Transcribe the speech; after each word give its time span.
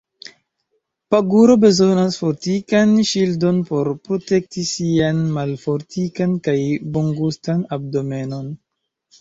Paguro 1.15 1.55
bezonas 1.63 2.15
fortikan 2.21 2.95
ŝildon 3.11 3.59
por 3.67 3.91
protekti 4.09 4.65
sian 4.71 5.23
malfortikan 5.37 6.37
kaj 6.49 6.59
bongustan 6.97 7.65
abdomenon. 7.79 8.51